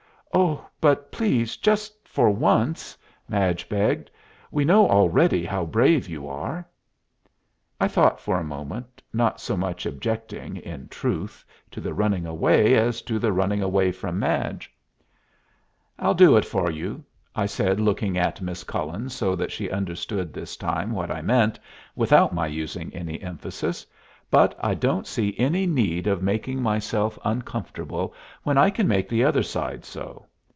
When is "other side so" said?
29.25-30.25